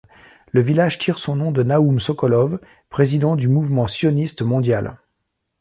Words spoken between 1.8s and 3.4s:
Sokolow, président